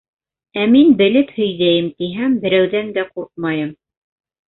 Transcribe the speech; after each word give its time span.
Ә 0.61 0.63
мин 0.75 0.95
белеп 1.01 1.35
һөйҙәйем 1.35 1.93
һәм 2.17 2.41
берәүҙән 2.47 2.93
дә 2.99 3.09
ҡурҡмайым! 3.15 3.73